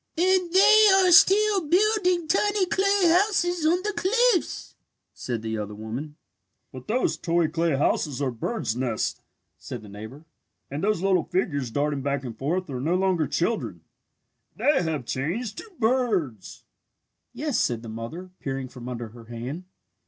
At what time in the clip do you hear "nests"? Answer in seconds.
8.75-9.21